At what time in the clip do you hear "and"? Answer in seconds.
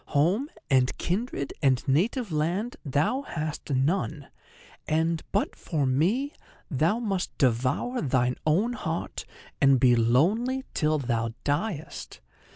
0.67-0.97, 1.61-1.87, 4.87-5.21, 9.61-9.79